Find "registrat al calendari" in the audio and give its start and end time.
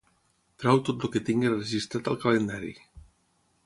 1.53-2.77